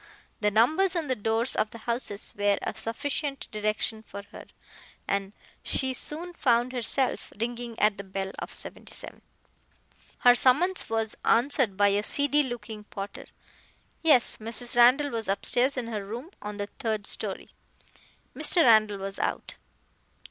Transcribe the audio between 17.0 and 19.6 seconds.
story. Mr. Randall was out.